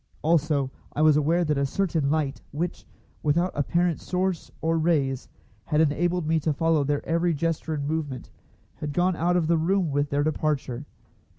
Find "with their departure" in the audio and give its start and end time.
9.91-10.87